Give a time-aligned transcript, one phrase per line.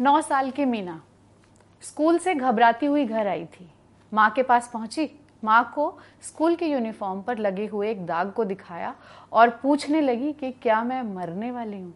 [0.00, 1.02] नौ साल की मीना।
[1.82, 3.70] स्कूल से घबराती हुई घर आई थी।
[4.14, 5.10] माँ के पास पहुँची।
[5.44, 8.94] माँ को स्कूल के यूनिफॉर्म पर लगे हुए एक दाग को दिखाया
[9.32, 11.94] और पूछने लगी कि क्या मैं मरने वाली हूँ।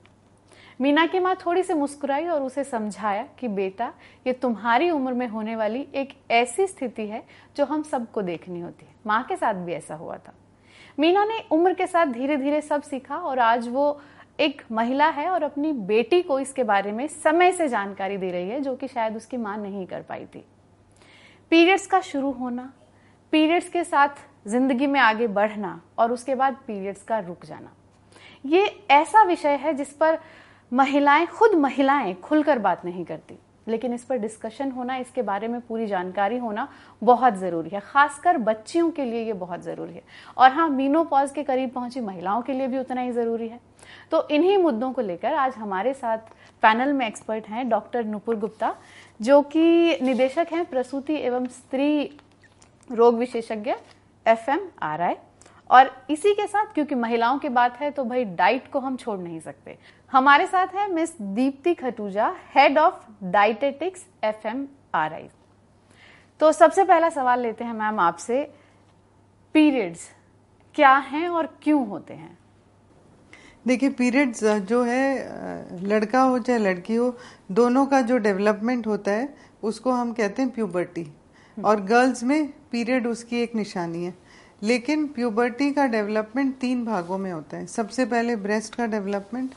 [0.80, 3.92] मीना की माँ थोड़ी सी मुस्कुराई और उसे समझाया कि, बेटा,
[4.26, 7.24] ये तुम्हारी उम्र में होने वाली एक ऐसी स्थिति है
[7.56, 10.34] जो हम सबको देखनी होती है। माँ के साथ भी ऐसा हुआ था।
[10.98, 14.00] मीना ने उम्र के साथ धीरे धीरे सब सीखा और आज वो
[14.38, 18.48] एक महिला है और अपनी बेटी को इसके बारे में समय से जानकारी दे रही
[18.48, 20.45] है, जो कि शायद उसकी माँ नहीं कर पाई थी।
[21.51, 22.73] पीरियड्स का शुरू होना
[23.33, 27.73] पीरियड्स के साथ ज़िंदगी में आगे बढ़ना और उसके बाद पीरियड्स का रुक जाना।
[28.45, 30.19] ये ऐसा विषय है जिस पर
[30.73, 35.61] महिलाएँ, खुद महिलाएँ खुलकर बात नहीं करती। लेकिन इस पर डिस्कशन होना, इसके बारे में
[35.61, 36.69] पूरी जानकारी होना
[37.02, 40.02] बहुत ज़रूरी है। खासकर बच्चियों के लिए ये बहुत ज़रूरी है।
[40.37, 43.61] और हाँ मीनो पॉज के करीब पहुँची महिलाओं के लिए भी उतना ही ज़रूरी है।
[44.11, 46.19] तो इन्हीं मुद्दों को लेकर आज हमारे साथ
[46.62, 48.75] पैनल में एक्सपर्ट हैं डॉक्टर नुपुर गुप्ता,
[49.21, 52.18] जो कि निदेशक हैं प्रसूति एवं स्त्री
[52.90, 53.74] रोग विशेषज्ञ
[54.27, 55.15] एफ़ एम आर आई।
[55.71, 59.18] और इसी के साथ क्योंकि महिलाओं की बात है तो भाई डाइट को हम छोड़
[59.18, 59.77] नहीं सकते।
[60.13, 65.28] हमारे साथ है miss Deepti Khatuja head of dietetics F M R I
[66.40, 68.42] तो सबसे पहला सवाल लेते हैं मैम आपसे
[69.55, 70.08] पीरियड्स
[70.74, 72.38] क्या हैं और क्यों होते हैं?
[73.66, 77.16] देखिए पीरियड्स जो है लड़का हो चाहे लड़की हो
[77.52, 79.28] दोनों का जो डेवलपमेंट होता है
[79.62, 81.06] उसको हम कहते हैं प्यूबर्टी
[81.56, 84.14] और गर्ल्स में पीरियड उसकी एक निशानी है।
[84.62, 89.55] लेकिन प्यूबर्टी का डेवलपमेंट तीन भागों में होता है। सबसे पहले ब्रेस्ट का डेवलपमेंट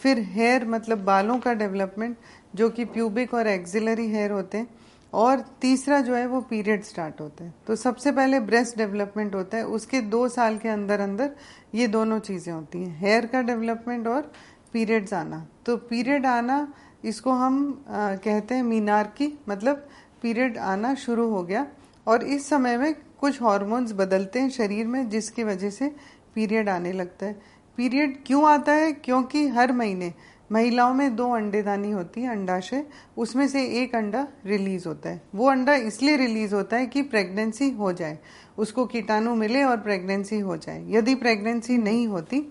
[0.00, 2.16] फिर हेयर मतलब बालों का डेवलपमेंट
[2.54, 4.68] जो कि प्यूबिक और एक्सिलरी हेयर होते हैं
[5.12, 9.56] और तीसरा जो है वो पीरियड स्टार्ट होता है। तो सबसे पहले ब्रेस्ट डेवलपमेंट होता
[9.56, 11.30] है उसके दो साल के अंदर अंदर
[11.74, 14.32] ये दोनों चीज़ें होती हैं। हेयर का डेवलपमेंट और
[14.72, 16.66] पीरियड्स आना। तो पीरियड आना
[17.04, 19.86] इसको हम आ, कहते हैं मीनार की मतलब
[20.22, 21.66] पीरियड आना शुरू हो गया।
[22.06, 25.94] और इस समय में कुछ हॉर्मोन्स बदलते हैं शरीर में जिसकी वजह से
[26.34, 27.40] पीरियड आने लगता है।
[27.78, 28.92] पीरियड क्यों आता है?
[28.92, 30.12] क्योंकि हर महीने
[30.52, 32.84] महिलाओं में दो अंडेदानी होती है अंडाशय
[33.16, 37.70] उसमें से एक अंडा रिलीज़ होता है। वो अंडा इसलिए रिलीज़ होता है कि प्रेगनेंसी
[37.70, 38.18] हो जाए।
[38.58, 42.46] उसको कीटाणु मिले और प्रेगनेंसी हो जाए। यदि प्रेगनेंसी नहीं होती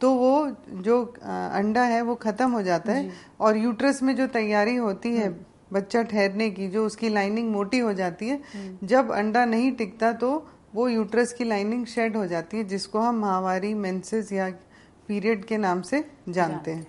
[0.00, 4.74] तो वो जो अंडा है वो खत्म हो जाता है। और यूट्रस में जो तैयारी
[4.76, 5.28] होती है
[5.72, 10.12] बच्चा ठहरने की जो उसकी लाइनिंग मोटी हो जाती है हम्म। जब अंडा नहीं टिकता
[10.12, 10.30] तो
[10.74, 14.48] वो यूट्रस की लाइनिंग शेड हो जाती है जिसको हम माहवारी मेंसेस या
[15.08, 16.86] पीरियड के नाम से जानते हैं।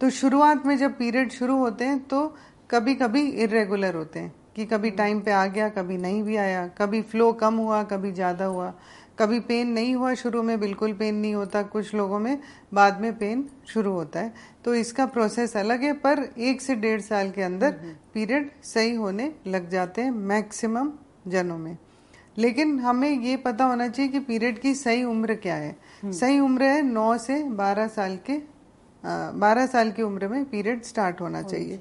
[0.00, 2.26] तो शुरुआत में जब पीरियड शुरू होते हैं तो
[2.70, 6.66] कभी कभी इरेगुलर होते हैं। कि कभी टाइम। पे आ गया कभी नहीं भी आया
[6.78, 8.72] कभी फ्लो कम हुआ कभी ज़्यादा हुआ
[9.18, 12.38] कभी पेन नहीं हुआ शुरू में बिल्कुल पेन नहीं होता कुछ लोगों में
[12.74, 14.32] बाद में पेन शुरू होता है
[14.64, 17.70] तो इसका प्रोसेस अलग है पर एक से डेढ़ साल के अंदर
[18.14, 20.92] पीरियड हम्म, हम्म। सही होने लग जाते हैं मैक्सिमम
[21.28, 21.76] जनों में
[22.36, 26.38] लेकिन हमें ये पता होना चाहिए कि पीरियड की सही उम्र क्या है हम्म। सही
[26.40, 28.40] उम्र है नौ से बारह साल के
[29.38, 31.80] बारह साल की उम्र में पीरियड स्टार्ट होना चाहिए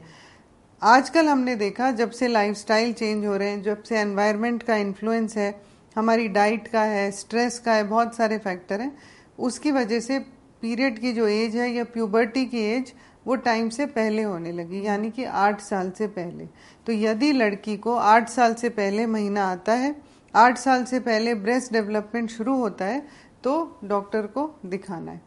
[0.81, 5.35] आजकल हमने देखा, जब से लाइफस्टाइल चेंज हो रहे हैं, जब से एनवायरनमेंट का इन्फ्लुएंस
[5.37, 5.61] है,
[5.95, 8.97] हमारी डाइट का है स्ट्रेस का है, बहुत सारे फैक्टर हैं,
[9.39, 10.19] उसकी वजह से
[10.61, 12.93] पीरियड की जो एज है या प्यूबर्टी की एज
[13.25, 16.45] वो टाइम से पहले होने लगी, यानी कि आठ साल से पहले।
[16.87, 19.95] तो यदि लड़की को आठ साल से पहले महीना आता है,
[20.33, 23.05] आठ साल से पहले ब्रेस्ट डेवलपमेंट शुरू होता है
[23.43, 25.21] तो डॉक्टर को दिखाना है।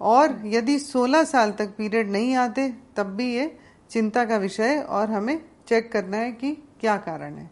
[0.00, 3.54] और यदि 16 साल तक पीरियड नहीं आते, तब भी ये
[3.92, 7.50] चिंता का विषय और हमें चेक करना है कि क्या कारण है।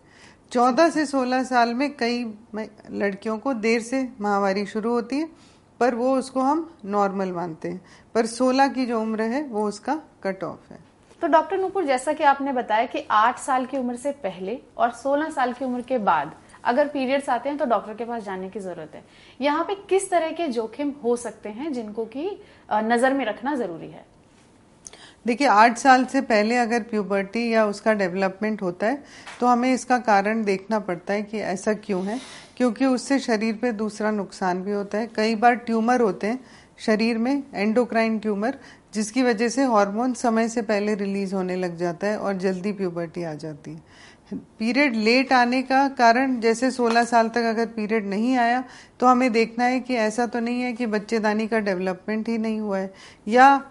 [0.53, 2.23] चौदह से सोलह साल में कई
[2.93, 5.29] लड़कियों को देर से माहवारी शुरू होती है,
[5.81, 7.81] पर वो उसको हम नॉर्मल मानते हैं।
[8.15, 10.79] पर सोलह की जो उम्र है, वो उसका कट ऑफ़ है।
[11.23, 14.91] तो डॉक्टर नूपुर, जैसा कि आपने बताया कि आठ साल की उम्र से पहले और
[14.93, 16.35] सोलह साल की उम्र के बाद
[16.65, 19.03] अगर पीरियड्स आते हैं तो डॉक्टर के पास जाने की ज़रूरत है।
[19.41, 22.31] यहाँ पे किस तरह के जोखिम हो सकते हैं, जिनको की
[22.73, 24.05] नज़र में रखना ज़रूरी है?
[25.25, 29.03] देखिए, आठ साल से पहले अगर प्यूबर्टी या उसका डेवलपमेंट होता है
[29.41, 32.19] तो हमें इसका कारण देखना पड़ता है कि ऐसा क्यों है,
[32.57, 36.41] क्योंकि उससे शरीर पे दूसरा नुकसान भी होता है। कई बार ट्यूमर होते हैं
[36.81, 38.59] शरीर में एंडोक्राइन ट्यूमर
[38.95, 43.23] जिसकी वजह से हार्मोन समय से पहले रिलीज़ होने लग जाता है और जल्दी प्यूबर्टी
[43.23, 48.37] आ जाती है। पीरियड लेट आने का कारण, जैसे 16 साल तक अगर पीरियड नहीं
[48.39, 48.63] आया
[49.01, 52.61] तो हमें देखना है कि ऐसा तो नहीं है कि बच्चेदानी का डेवलपमेंट ही नहीं
[52.61, 52.93] हुआ है,
[53.27, 53.63] या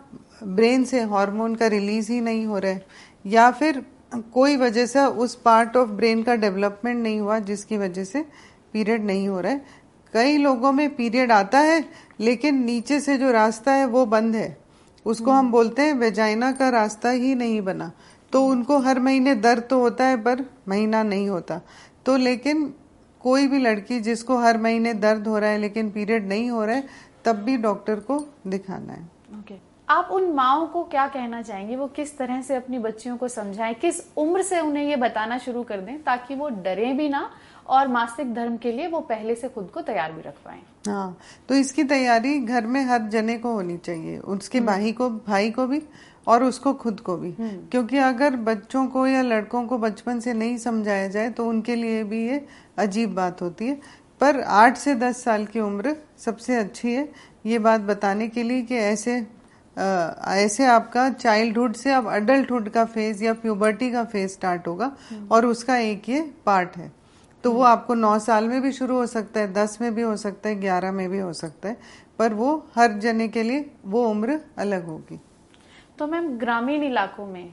[0.43, 2.85] ब्रेन से हार्मोन का रिलीज़ ही नहीं हो रहा है।
[3.25, 3.85] या फिर
[4.33, 8.25] कोई वजह से उस पार्ट ऑफ़ ब्रेन का डेवलपमेंट नहीं हुआ, जिसकी वजह से
[8.73, 9.65] पीरियड नहीं हो रहा है।
[10.13, 11.85] कई लोगों में पीरियड आता है,
[12.19, 14.57] लेकिन नीचे से जो रास्ता है, वो बंद है।
[15.05, 17.91] उसको हम बोलते हैं वेजाइना का रास्ता ही नहीं बना।
[18.31, 21.61] तो उनको हर महीने दर्द तो होता है, पर महीना नहीं होता।
[22.05, 22.73] तो लेकिन
[23.21, 26.75] कोई भी लड़की जिसको हर महीने दर्द हो रहा है, लेकिन पीरियड नहीं हो रहा
[26.75, 26.83] है,
[27.25, 29.09] तब भी डॉक्टर को दिखाना है।
[29.41, 29.68] Okay.
[29.89, 31.75] आप उन माओ को क्या कहना चाहेंगे?
[31.75, 33.73] वो किस तरह से अपनी बच्चियों को समझाएँ?
[33.73, 37.29] किस उम्र से उन्हें ये बताना शुरू कर दें ताकि वो डरे भी ना
[37.67, 40.59] और मासिक धर्म के लिए वो पहले से खुद को तैयार भी रख पाए?
[40.87, 41.17] हाँ
[41.49, 45.49] तो इसकी तैयारी घर में हर जने को होनी चाहिए उसके हम्म। भाई को भाई
[45.51, 45.81] को भी
[46.27, 50.33] और उसको खुद को भी। हम्म। क्योंकि अगर बच्चों को या लड़कों को बचपन से
[50.33, 52.45] नहीं समझाया जाए तो उनके लिए भी ये
[52.77, 53.79] अजीब बात होती है।
[54.21, 57.09] पर आठ से दस साल की उम्र सबसे अच्छी है
[57.45, 59.19] ये बात बताने के लिए कि ऐसे
[59.79, 65.27] ऐसे आपका चाइल्डहुड से अब अडल्टहुड का फ़ेज़ या प्यूबर्टी का फ़ेज़ स्टार्ट होगा हम्म।
[65.27, 66.91] और उसका एक ये पार्ट है
[67.43, 70.15] तो वो आपको नौ साल में भी शुरू हो सकता है दस में भी हो
[70.17, 71.77] सकता है ग्यारह में भी हो सकता है
[72.19, 75.19] पर वो हर जने के लिए वो उम्र अलग होगी
[75.99, 77.51] तो मैम ग्रामीण इलाकों में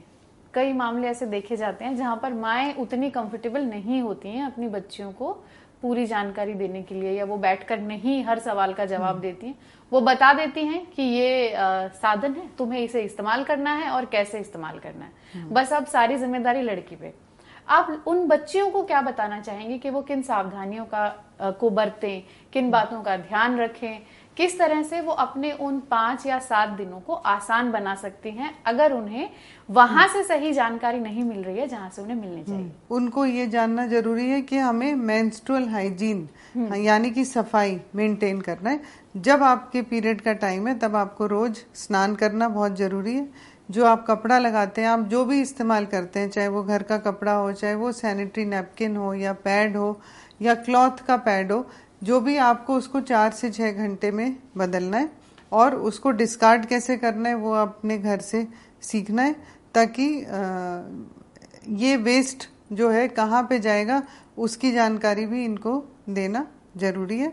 [0.55, 4.69] कई मामले ऐसे देखे जाते हैं जहाँ पर माएँ उतनी कंफर्टेबल नहीं होती हैं अपनी
[4.69, 5.32] बच्चियों को
[5.82, 9.46] पूरी जानकारी देने के लिए या वो बैठकर नहीं हर सवाल का जवाब हम्म। देती
[9.46, 9.55] हैं
[9.93, 14.05] वो बता देती हैं कि ये आ, साधन है तुम्हें इसे इस्तेमाल करना है और
[14.05, 17.12] कैसे इस्तेमाल करना है हम्म। बस अब सारी ज़िम्मेदारी लड़की पे
[17.69, 21.09] आप उन बच्चियों को क्या बताना चाहेंगे कि वो किन सावधानियों का
[21.61, 22.23] को बरतें
[22.53, 23.99] किन हम्म। बातों का ध्यान रखें
[24.37, 28.50] किस तरह से वो अपने उन पाँच या सात दिनों को आसान बना सकती हैं
[28.67, 29.29] अगर उन्हें
[29.69, 33.25] वहाँ से सही जानकारी नहीं मिल रही है जहाँ से उन्हें मिलनी चाहिए हम्म। उनको
[33.27, 38.81] ये जानना ज़रूरी है कि हमें मेंस्ट्रुअल हाइजीन हम्म। यानी कि सफ़ाई मेंटेन करना है।
[39.17, 43.29] जब आपके पीरियड का टाइम है, तब आपको रोज स्नान करना बहुत ज़रूरी है।
[43.69, 46.99] जो आप कपड़ा लगाते हैं, आप जो भी इस्तेमाल करते हैं, चाहे वो घर का
[46.99, 50.00] कपड़ा हो, चाहे वो सैनिटरी नैपकिन हो, या पैड हो,
[50.43, 51.67] या क्लॉथ का पैड हो,
[52.03, 55.11] जो भी आपको उसको चार से छः घंटे में बदलना है,
[55.52, 58.47] और उसको डिस्कार्ड कैसे करना है, वो अपने घर से
[58.82, 59.37] सीखना है,
[59.75, 60.06] ताकि
[61.85, 64.02] ये वेस्ट जो है, कहाँ पे जाएगा,
[64.38, 67.32] उसकी जानकारी भी इनको देना ज़रूरी है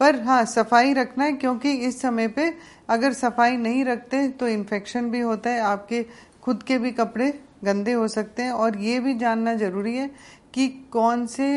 [0.00, 2.52] पर हाँ सफ़ाई रखना है क्योंकि इस समय पे
[2.88, 6.04] अगर सफ़ाई नहीं रखते तो इन्फेक्शन भी होता है आपके
[6.42, 7.32] खुद के भी कपड़े
[7.64, 10.10] गंदे हो सकते हैं और ये भी जानना ज़रूरी है
[10.54, 11.48] कि कौन से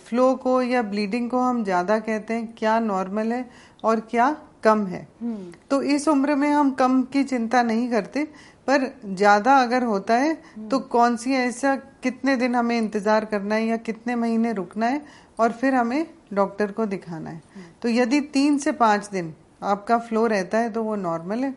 [0.00, 3.44] फ्लो को या ब्लीडिंग को हम ज़्यादा कहते हैं क्या नॉर्मल है
[3.84, 8.24] और क्या कम है हम्म। तो इस उम्र में हम कम की चिंता नहीं करते
[8.68, 13.54] पर ज़्यादा अगर होता है तो हम्म। कौन सी ऐसा कितने दिन हमें इंतज़ार करना
[13.54, 15.02] है या कितने महीने रुकना है
[15.38, 17.42] और फिर हमें डॉक्टर को दिखाना है।
[17.82, 19.32] तो यदि तीन से पाँच दिन
[19.62, 21.54] आपका फ्लो रहता है तो वो नॉर्मल है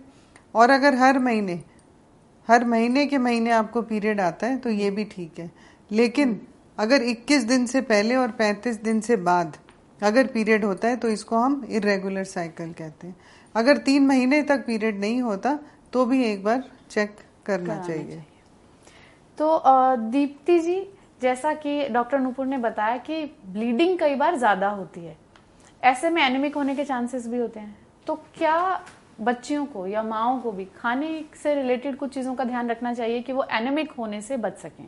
[0.55, 1.59] और अगर हर महीने
[2.47, 5.49] हर महीने के महीने आपको पीरियड आता है तो ये भी ठीक है
[5.91, 6.39] लेकिन
[6.77, 9.57] अगर 21 दिन से पहले और 35 दिन से बाद
[10.01, 13.15] अगर पीरियड होता है तो इसको हम इरेगुलर साइकिल कहते हैं
[13.55, 15.57] अगर तीन महीने तक पीरियड नहीं होता
[15.93, 18.23] तो भी एक बार चेक करना चाहिए।, चाहिए
[19.37, 19.61] तो
[20.11, 20.79] दीप्ति जी
[21.21, 25.15] जैसा कि डॉक्टर नूपुर ने बताया कि ब्लीडिंग कई बार ज़्यादा होती है।
[25.83, 27.77] ऐसे में एनिमिक होने के चांसेस भी होते हैं।
[28.07, 28.81] तो क्या
[29.21, 33.21] बच्चियों को या माओ को भी खाने से रिलेटेड कुछ चीज़ों का ध्यान रखना चाहिए
[33.21, 34.85] कि वो एनिमिक होने से बच सकें?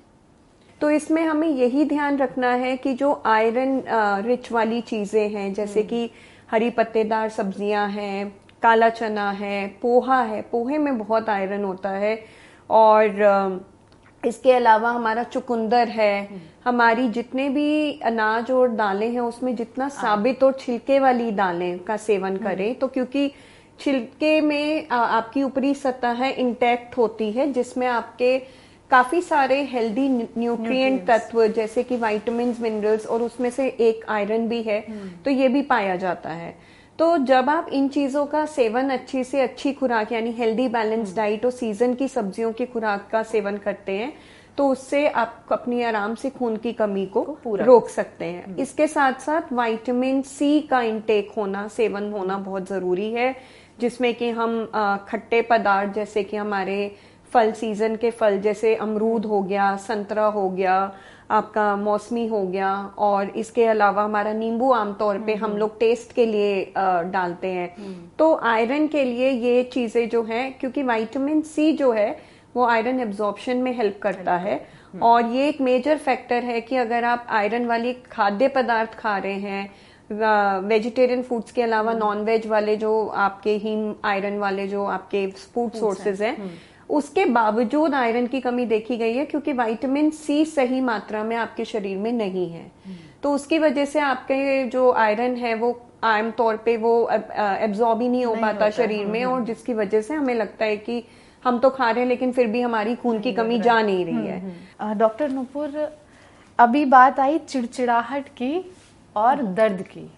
[0.81, 3.83] तो इसमें हमें यही ध्यान रखना है कि जो आयरन
[4.25, 6.09] रिच वाली चीज़ें हैं जैसे हम्म। कि
[6.51, 8.33] हरी पत्तेदार सब्ज़ियाँ हैं
[8.63, 12.17] काला चना है पोहा है पोहे में बहुत आयरन होता है।
[12.69, 13.07] और
[14.25, 16.29] इसके अलावा हमारा चुकुंदर है।
[16.65, 21.79] हमारी जितने भी अनाज और दालें हैं उसमें जितना हाँ। साबित और छिलके वाली दालें
[21.79, 23.31] का सेवन हम्म। करें तो क्योंकि
[23.79, 28.37] छिलके में आपकी ऊपरी सतह है इंटैक्ट होती है जिसमें आपके
[28.91, 34.61] काफ़ी सारे हेल्दी न्यूट्रिएंट तत्व जैसे कि वाइटामिन मिनरल्स और उसमें से एक आयरन भी
[34.63, 36.55] है हम्म। तो ये भी पाया जाता है
[36.99, 41.45] तो जब आप इन चीज़ों का सेवन अच्छी से अच्छी खुराक यानी हेल्दी बैलेंस डाइट
[41.45, 44.13] और सीज़न की सब्जियों की खुराक का सेवन करते हैं
[44.57, 48.61] तो उससे आप अपनी आराम से खून की कमी को, को रोक सकते हैं हम्म।
[48.61, 53.35] इसके साथ साथ विटामिन सी का इंटेक होना सेवन होना बहुत ज़रूरी है
[53.79, 54.63] जिसमें कि हम
[55.09, 56.95] खट्टे पदार्थ जैसे कि हमारे
[57.31, 60.75] फल सीज़न के फल जैसे अमरूद हो गया संतरा हो गया
[61.31, 66.13] आपका मौसमी हो गया और इसके अलावा हमारा नींबू आमतौर पे हम हम्म। लोग टेस्ट
[66.13, 71.41] के लिए डालते हैं हम्म। तो आयरन के लिए ये चीज़ें जो हैं क्योंकि विटामिन
[71.45, 72.15] सी जो है
[72.55, 74.55] वो आयरन एब्जॉर्प्शन में हेल्प करता है
[74.93, 79.17] हम्म। और ये एक मेजर फैक्टर है कि अगर आप आयरन वाली खाद्य पदार्थ खा
[79.17, 79.69] रहे हैं
[80.11, 85.71] वेजिटेरियन फूड्स के अलावा नॉन वेज वाले जो आपके हीम आयरन वाले जो आपके फ़ूड
[85.71, 86.35] सोर्सेज हैं
[86.93, 91.65] उसके बावजूद आयरन की कमी देखी गई है क्योंकि विटामिन सी सही मात्रा में आपके
[91.65, 92.71] शरीर में नहीं है।
[93.23, 95.71] तो उसकी वजह से आपके जो आयरन है वो
[96.03, 100.01] आम तौर पे वो एब्जॉर्ब ही नहीं हो नहीं पाता शरीर में और जिसकी वजह
[100.01, 101.03] से हमें लगता है कि
[101.43, 104.27] हम तो खा रहे हैं लेकिन फिर भी हमारी खून की कमी जा नहीं रही
[104.27, 105.87] है। डॉक्टर नुपुर
[106.59, 108.53] अभी बात आई चिड़चिड़ाहट की
[109.15, 110.09] और दर्द की।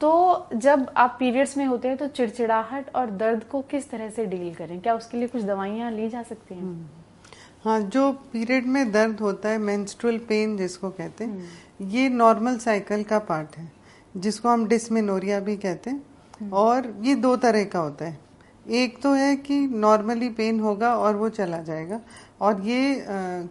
[0.00, 4.24] तो जब आप पीरियड्स में होते हैं तो चिड़चिड़ाहट और दर्द को किस तरह से
[4.26, 4.80] डील करें?
[4.80, 6.90] क्या उसके लिए कुछ दवाइयाँ ली जा सकती हैं?
[7.64, 13.02] हाँ जो पीरियड में दर्द होता है मेंस्ट्रुअल पेन जिसको कहते हैं ये नॉर्मल साइकिल
[13.02, 13.70] का पार्ट है
[14.16, 18.18] जिसको हम डिसमिनोरिया भी कहते हैं। और ये दो तरह का होता है।
[18.68, 22.00] एक तो है कि नॉर्मली पेन होगा और वो चला जाएगा।
[22.40, 23.06] और ये अ,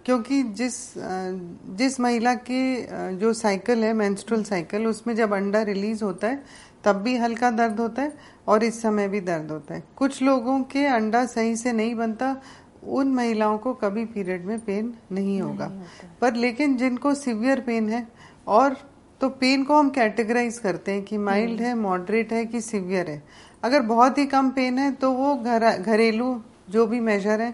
[0.05, 1.09] क्योंकि जिस अ,
[1.77, 2.61] जिस महिला के
[3.17, 6.43] जो साइकिल है मेंस्ट्रुअल साइकिल उसमें जब अंडा रिलीज़ होता है
[6.83, 8.13] तब भी हल्का दर्द होता है
[8.47, 12.35] और इस समय भी दर्द होता है। कुछ लोगों के अंडा सही से नहीं बनता
[12.89, 15.65] उन महिलाओं को कभी पीरियड में पेन नहीं होगा।
[16.21, 18.07] पर लेकिन जिनको सिवियर पेन है
[18.47, 18.77] और
[19.21, 23.21] तो पेन को हम कैटेगराइज करते हैं कि माइल्ड है मॉडरेट है कि सिवियर है।
[23.63, 27.53] अगर बहुत ही कम पेन है तो वो घर घरेलू जो भी मेजर है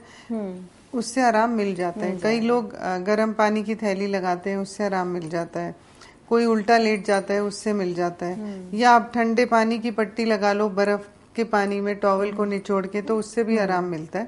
[0.95, 2.73] उससे आराम मिल जाता है। कई लोग
[3.05, 5.75] गर्म पानी की थैली लगाते हैं उससे आराम मिल जाता है।
[6.29, 8.35] कोई उल्टा लेट जाता है उससे मिल जाता है।
[8.73, 12.85] या आप ठंडे पानी की पट्टी लगा लो बर्फ़ के पानी में टॉवल को निचोड़
[12.87, 14.25] के तो उससे भी आराम मिलता है।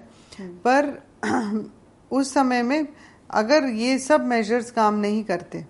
[0.68, 0.94] पर
[2.12, 2.88] उस समय में
[3.30, 5.66] अगर ये सब मेजर्स काम नहीं करते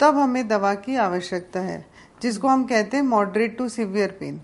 [0.00, 1.84] तब हमें दवा की आवश्यकता है
[2.22, 4.40] जिसको हम कहते हैं मॉडरेट टू सिवियर पेन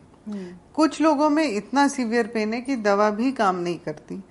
[0.74, 4.22] कुछ लोगों में इतना सीवियर पेन है कि दवा भी काम नहीं करती।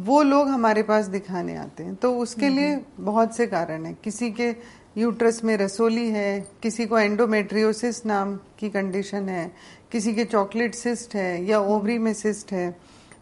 [0.00, 4.30] वो लोग हमारे पास दिखाने आते हैं। तो उसके लिए बहुत से कारण है। किसी
[4.30, 4.54] के
[4.96, 9.50] यूट्रस में रसोली है किसी को एंडोमेट्रियोसिस नाम की कंडीशन है
[9.92, 12.76] किसी के चॉकलेट सिस्ट है या ओवरी में सिस्ट है।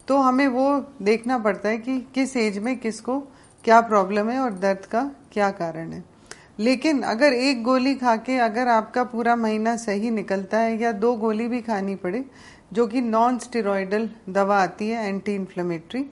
[0.07, 3.19] तो हमें वो देखना पड़ता है कि किस एज में किसको
[3.63, 6.03] क्या प्रॉब्लम है और दर्द का क्या कारण है।
[6.59, 11.13] लेकिन अगर एक गोली खा के अगर आपका पूरा महीना सही निकलता है या दो
[11.15, 12.23] गोली भी खानी पड़े
[12.73, 16.05] जो कि नॉन स्टेरॉयडल दवा आती है एंटी इन्फ्लेमेटरी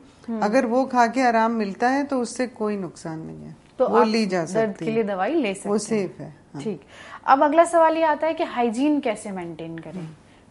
[0.43, 4.03] अगर वो खा के आराम मिलता है तो उससे कोई नुकसान नहीं है। तो वो
[4.03, 6.63] ली जा दर्द सकती के लिए है। दवाई ले सकते वो सेफ़ है। ठीक हाँ।
[6.63, 6.81] ठीक।
[7.25, 10.07] अब अगला सवाल ये आता है कि हाइजीन कैसे मेंटेन करें?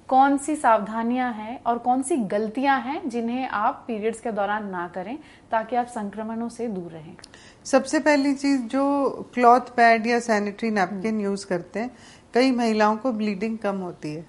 [0.09, 4.87] कौन सी सावधानियाँ हैं और कौन सी गलतियाँ हैं जिन्हें आप पीरियड्स के दौरान ना
[4.89, 5.17] करें
[5.51, 7.15] ताकि आप संक्रमणों से दूर रहें।
[7.65, 8.85] सबसे पहली चीज़ जो
[9.35, 11.91] क्लॉथ पैड या सैनिटरी नैपकिन यूज़ करते हैं
[12.35, 14.27] कई महिलाओं को ब्लीडिंग कम होती है।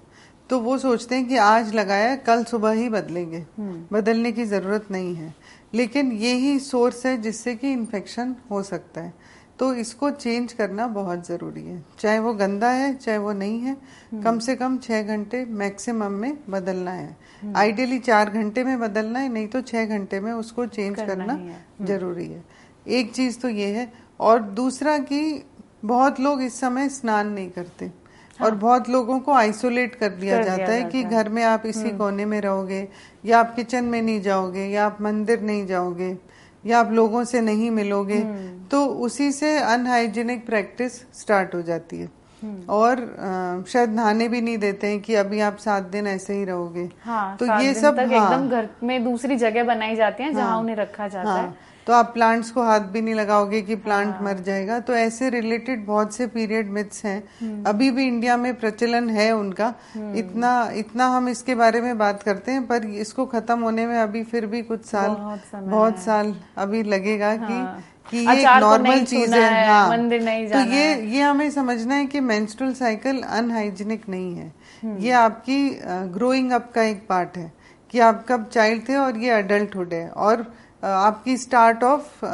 [0.50, 3.44] तो वो सोचते हैं कि आज लगाया कल सुबह ही बदलेंगे।
[3.92, 5.34] बदलने की ज़रूरत नहीं है।
[5.74, 9.12] लेकिन यही सोर्स है जिससे कि इन्फेक्शन हो सकता है।
[9.58, 13.76] तो इसको चेंज करना बहुत ज़रूरी है। चाहे वो गंदा है चाहे वो नहीं है
[14.24, 17.16] कम से कम छह घंटे मैक्सिमम में बदलना है।
[17.56, 21.32] आइडियली चार घंटे में बदलना है नहीं तो छह घंटे में उसको चेंज करना करना
[21.32, 22.42] है। ज़रूरी है।
[22.88, 25.42] एक चीज़ तो ये है और दूसरा कि
[25.84, 27.90] बहुत लोग इस समय स्नान नहीं करते
[28.40, 31.42] और बहुत लोगों को आइसोलेट कर दिया कर दिया जाता है कि है। घर में
[31.44, 32.86] आप इसी कोने में रहोगे
[33.24, 36.16] या आप किचन में नहीं जाओगे या आप मंदिर नहीं जाओगे।
[36.66, 38.20] या आप लोगों से नहीं मिलोगे
[38.70, 42.08] तो उसी से अनहाइजीनिक प्रैक्टिस स्टार्ट हो जाती है।
[42.68, 46.44] और आ, शायद नहाने भी नहीं देते हैं कि अभी आप सात दिन ऐसे ही
[46.44, 50.32] रहोगे। हाँ तो ये सब तक हाँ, एकदम घर में दूसरी जगह बनाई जाती है
[50.32, 53.60] जहाँ हाँ, उन्हें रखा जाता हाँ, है। तो आप प्लांट्स को हाथ भी नहीं लगाओगे
[53.62, 58.06] कि प्लांट मर जाएगा। तो ऐसे रिलेटेड बहुत से पीरियड मिथ्स हैं। हम्म। अभी भी
[58.06, 62.84] इंडिया में प्रचलन है उनका। इतना इतना हम इसके बारे में बात करते हैं पर
[62.96, 67.38] इसको खत्म होने में अभी फिर भी कुछ साल बहुत बहुत साल अभी लगेगा हाँ।
[67.42, 71.22] कि कि ये एक नॉर्मल चीज़ है है, हाँ। मंदिर नहीं तो ये है। ये
[71.22, 74.52] हमें समझना है कि मेंस्ट्रुअल साइकिल अनहाइजीनिक नहीं है।
[74.82, 75.58] हम्म। ये आपकी
[76.12, 77.52] ग्रोइंग अप का एक पार्ट है
[77.90, 80.46] कि आप कब चाइल्ड थे और ये अडल्टहुड है। और
[80.82, 82.24] आपकी स्टार्ट ऑफ़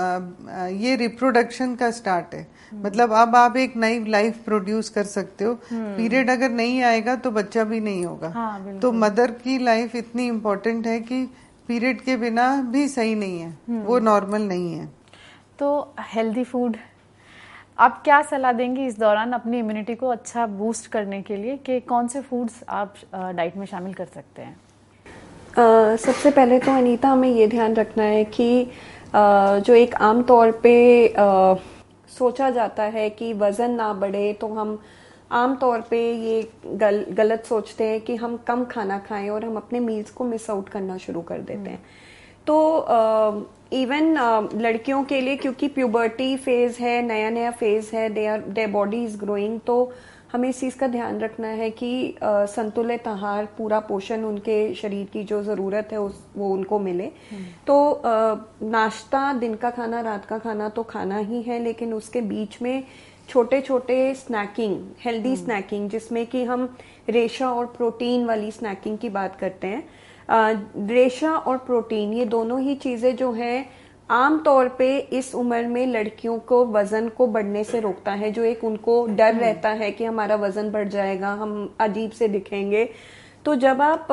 [0.72, 5.44] ये रिप्रोडक्शन का स्टार्ट है। हम्म। मतलब अब आप एक नई लाइफ प्रोड्यूस कर सकते
[5.44, 9.94] हो। पीरियड अगर नहीं आएगा तो बच्चा भी नहीं होगा। हाँ, तो मदर की लाइफ
[9.96, 11.24] इतनी इम्पोर्टेंट है कि
[11.68, 14.88] पीरियड के बिना भी सही नहीं है। हम्म। वो नॉर्मल नहीं है।
[15.58, 16.76] तो हेल्दी फ़ूड
[17.78, 21.78] आप क्या सलाह देंगे इस दौरान अपनी इम्यूनिटी को अच्छा बूस्ट करने के लिए कि
[21.80, 24.56] कौन से फूड्स आप डाइट में शामिल कर सकते हैं?
[25.56, 28.62] सबसे पहले तो अनीता हमें ये ध्यान रखना है कि
[29.14, 31.54] अ, जो एक आम तौर पे अ,
[32.08, 34.78] सोचा जाता है कि वज़न ना बढ़े तो हम
[35.30, 39.56] आम तौर पे ये गल, गलत सोचते हैं कि हम कम खाना खाएँ और हम
[39.56, 41.82] अपने मील्स को मिस आउट करना शुरू कर देते हैं।
[42.46, 42.56] तो
[43.72, 44.16] इवन
[44.60, 49.04] लड़कियों के लिए क्योंकि प्यूबर्टी फ़ेज़ है नया नया फ़ेज़ है they are their body
[49.04, 49.76] is growing तो
[50.32, 55.24] हमें इस चीज़ का ध्यान रखना है कि संतुलित आहार पूरा पोषण उनके शरीर की
[55.24, 57.06] जो ज़रूरत है उस वो उनको मिले।
[57.66, 62.60] तो नाश्ता दिन का खाना रात का खाना तो खाना ही है लेकिन उसके बीच
[62.62, 62.84] में
[63.28, 66.68] छोटे छोटे स्नैकिंग हेल्दी स्नैकिंग जिसमें कि हम
[67.10, 69.84] रेशा और प्रोटीन वाली स्नैकिंग की बात करते हैं।
[70.88, 73.64] रेशा और प्रोटीन ये दोनों ही चीज़ें जो हैं
[74.12, 78.42] आम तौर पे इस उम्र में लड़कियों को वज़न को बढ़ने से रोकता है जो
[78.44, 82.88] एक उनको डर हम्म। रहता है कि हमारा वज़न बढ़ जाएगा हम अजीब से दिखेंगे
[83.44, 84.12] तो जब आप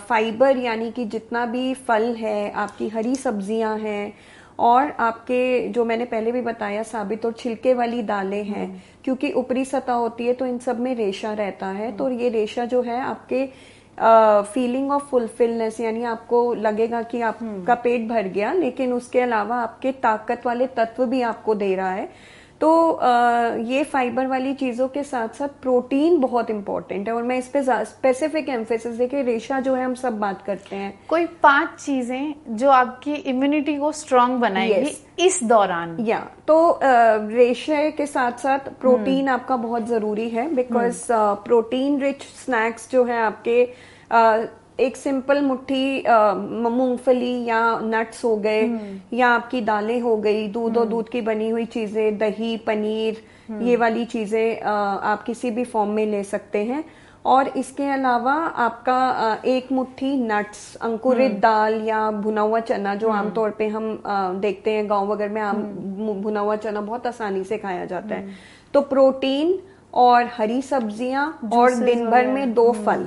[0.00, 4.12] फाइबर यानी कि जितना भी फल है आपकी हरी सब्ज़ियाँ हैं
[4.60, 9.32] और आपके जो मैंने पहले भी बताया साबित और छिलके वाली दालें हैं हम्म। क्योंकि
[9.32, 12.82] ऊपरी सतह होती है तो इन सब में रेशा रहता है तो ये रेशा जो
[12.82, 13.44] है आपके
[13.98, 19.56] फीलिंग ऑफ़ फुलफिलनेस यानी आपको लगेगा कि आपका हम्म। पेट भर गया लेकिन उसके अलावा
[19.56, 22.08] आपके ताकत वाले तत्व भी आपको दे रहा है
[22.60, 27.38] तो आ, ये फाइबर वाली चीज़ों के साथ साथ प्रोटीन बहुत इंपॉर्टेंट है और मैं
[27.38, 31.78] इस पे स्पेसिफिक एम्फेसिस देखिए रेशा जो है हम सब बात करते हैं कोई पाँच
[31.80, 34.96] चीज़ें जो आपकी इम्यूनिटी को स्ट्रांग बनाएगी yes.
[35.18, 39.34] इस दौरान या तो रेशे के साथ साथ प्रोटीन hmm.
[39.34, 41.06] आपका बहुत ज़रूरी है बिकॉज़
[41.44, 43.64] प्रोटीन रिच स्नैक्स जो है आपके
[44.12, 44.46] uh,
[44.80, 50.76] एक सिंपल मुट्ठी मूंगफली या नट्स हो गए हम्म। या आपकी दालें हो गई दूध
[50.76, 55.50] और हम्म। दूध की बनी हुई चीज़ें दही पनीर हम्म। ये वाली चीज़ें आप किसी
[55.50, 56.84] भी फॉर्म में ले सकते हैं
[57.24, 63.50] और इसके अलावा आपका एक मुट्ठी नट्स अंकुरित दाल या भुना हुआ चना जो आमतौर
[63.50, 63.92] पे हम
[64.40, 65.62] देखते हैं गाँव वगैरह में आम
[66.22, 68.38] भुना हुआ चना बहुत आसानी से खाया जाता है
[68.74, 69.58] तो प्रोटीन
[69.94, 73.06] और हरी सब्ज़ियाँ और दिन भर में दो फल।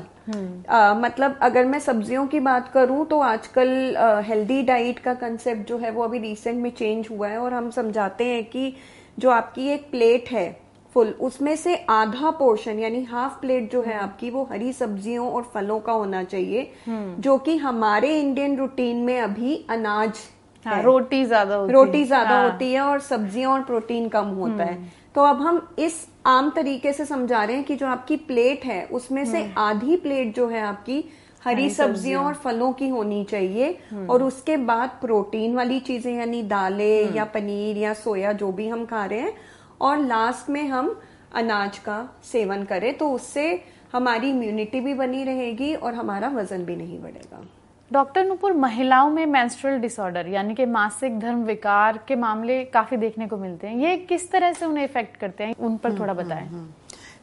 [0.69, 3.95] आ, मतलब अगर मैं सब्जियों की बात करूँ तो आजकल
[4.27, 7.69] हेल्दी डाइट का कंसेप्ट जो है वो अभी रिसेंट में चेंज हुआ है और हम
[7.71, 8.73] समझाते हैं कि
[9.17, 10.51] जो आपकी एक प्लेट है
[10.95, 15.49] फुल उसमें से आधा पोर्शन यानी हाफ़ प्लेट जो है आपकी वो हरी सब्जियों और
[15.53, 20.19] फलों का होना चाहिए हम्म। जो कि हमारे इंडियन रूटीन में अभी अनाज
[20.65, 24.73] हाँ, रोटी ज़्यादा रोटी ज़्यादा हाँ। होती है और सब्ज़ियाँ और प्रोटीन कम होता है।
[24.73, 28.63] हम्म। तो अब हम इस आम तरीके से समझा रहे हैं कि जो आपकी प्लेट
[28.65, 31.03] है उसमें से हम्म। आधी प्लेट जो है आपकी
[31.43, 36.41] हरी सब्जियों और फलों की होनी चाहिए हम्म। और उसके बाद प्रोटीन वाली चीज़ें यानी
[36.43, 39.33] दालें हम्म। या पनीर या सोया जो भी हम खा रहे हैं
[39.81, 40.95] और लास्ट में हम
[41.35, 43.47] अनाज का सेवन करें तो उससे
[43.93, 47.45] हमारी इम्यूनिटी भी बनी रहेगी और हमारा वज़न भी नहीं बढ़ेगा
[47.93, 53.27] डॉक्टर नुपुर महिलाओं में मेंस्ट्रुअल डिसऑर्डर यानी कि मासिक धर्म विकार के मामले काफ़ी देखने
[53.27, 56.13] को मिलते हैं। ये किस तरह से उन्हें इफ़ेक्ट करते हैं उन पर हम्म, थोड़ा
[56.13, 56.69] बताएँ। हम्म, हम्म।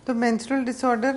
[0.06, 1.16] तो मेंस्ट्रुअल डिसऑर्डर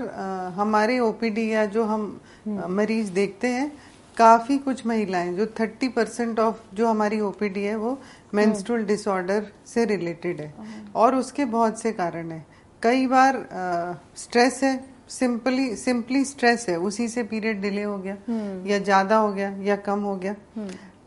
[0.56, 3.72] हमारे ओपीडी या जो हम मरीज़ देखते हैं
[4.18, 7.98] काफ़ी कुछ महिलाएँ जो 30 परसेंट ऑफ़ जो हमारी ओपीडी है वो
[8.34, 10.54] मेंस्ट्रुअल डिसऑर्डर से रिलेटेड है।
[10.96, 12.46] और उसके बहुत से कारण है।
[12.82, 13.46] कई बार
[14.18, 14.74] स्ट्रेस है
[15.13, 19.49] सिंपली सिंपली स्ट्रेस है उसी से पीरियड डिले हो गया हम्म। या ज़्यादा हो गया
[19.62, 20.36] या कम हो गया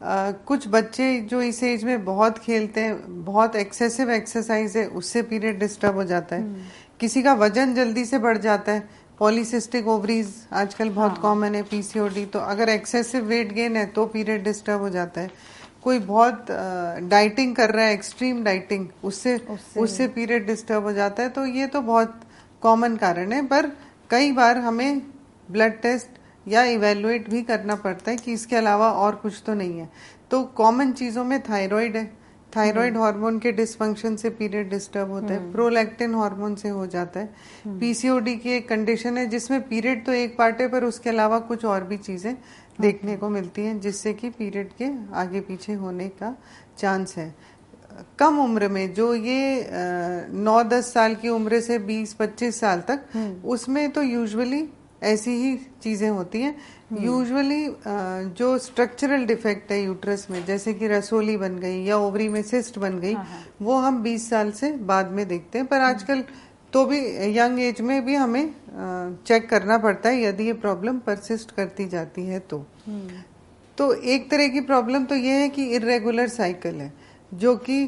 [0.03, 5.23] आ, कुछ बच्चे जो इस एज में बहुत खेलते हैं बहुत एक्सेसिव एक्सरसाइज है उससे
[5.25, 6.65] पीरियड डिस्टर्ब हो जाता है हम्म।
[7.01, 8.89] किसी का वज़न जल्दी से बढ़ जाता है
[9.19, 14.05] पॉलीसिस्टिक ओवरीज आजकल बहुत कॉमन हाँ। है पीसीओडी तो अगर एक्सेसिव वेट गेन है तो
[14.07, 15.31] पीरियड डिस्टर्ब हो जाता है
[15.83, 19.37] कोई बहुत डाइटिंग uh, कर रहा है एक्सट्रीम डाइटिंग उससे
[19.79, 22.21] उससे पीरियड डिस्टर्ब हो जाता है तो ये तो बहुत
[22.63, 23.71] कॉमन कारण है पर
[24.11, 25.03] कई बार हमें
[25.49, 29.79] ब्लड टेस्ट या इवेलुएट भी करना पड़ता है कि इसके अलावा और कुछ तो नहीं
[29.79, 29.89] है
[30.31, 32.05] तो कॉमन चीज़ों में थायराइड है
[32.53, 36.87] थायराइड हार्मोन हम्म। के डिसफंक्शन से पीरियड डिस्टर्ब होता है प्रोलैक्टिन हम्म। हार्मोन से हो
[36.87, 40.85] जाता है पीसीओडी हम्म। की एक कंडीशन है जिसमें पीरियड तो एक पार्ट है पर
[40.85, 42.35] उसके अलावा कुछ और भी चीज़ें
[42.81, 46.35] देखने को मिलती हैं जिससे कि पीरियड के आगे पीछे होने का
[46.79, 47.35] चांस है
[48.19, 49.69] कम उम्र में जो ये
[50.35, 54.65] नौ दस साल की उम्र से बीस पच्चीस साल तक हम्म। उसमें तो यूजुअली
[55.05, 56.55] ऐसी ही चीज़ें होती हैं
[57.01, 62.29] यूजुअली हम्म। जो स्ट्रक्चरल डिफेक्ट है यूट्रस में जैसे कि रसोली बन गई या ओवरी
[62.29, 65.67] में सिस्ट बन गई हाँ, हाँ। वो हम 20 साल से बाद में देखते हैं
[65.67, 66.25] पर हम्म। आजकल
[66.73, 66.99] तो भी
[67.39, 68.55] यंग एज में भी हमें
[69.27, 72.65] चेक करना पड़ता है यदि ये प्रॉब्लम परसिस्ट करती जाती है तो
[73.79, 76.93] तो एक तरह की प्रॉब्लम तो ये है कि इरेगुलर साइकिल है
[77.37, 77.87] जो कि